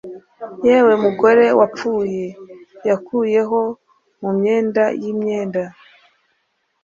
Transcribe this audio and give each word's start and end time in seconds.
Yewe 0.65 0.93
mugore 1.03 1.45
wapfuye 1.59 2.25
yakuyeho 2.89 3.59
mumyenda 4.21 4.83
yimyenda 5.01 5.63